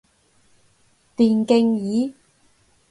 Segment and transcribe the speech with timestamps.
[1.15, 2.15] 電競椅